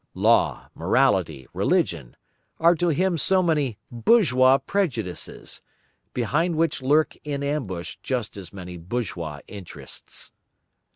Law, 0.15 0.71
morality, 0.73 1.47
religion, 1.53 2.15
are 2.59 2.73
to 2.73 2.87
him 2.89 3.19
so 3.19 3.43
many 3.43 3.77
bourgeois 3.91 4.57
prejudices, 4.57 5.61
behind 6.11 6.55
which 6.55 6.81
lurk 6.81 7.15
in 7.23 7.43
ambush 7.43 7.97
just 8.01 8.35
as 8.35 8.51
many 8.51 8.77
bourgeois 8.77 9.41
interests. 9.47 10.31